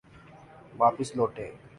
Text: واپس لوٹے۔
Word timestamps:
واپس 0.79 1.09
لوٹے۔ 1.17 1.47